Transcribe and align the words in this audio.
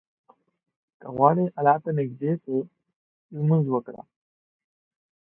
که 0.99 1.07
غواړې 1.15 1.45
الله 1.59 1.77
ته 1.83 1.89
نيږدى 1.97 2.31
سې، 2.43 2.57
لمونځ 3.35 3.65
وکړه. 3.69 4.01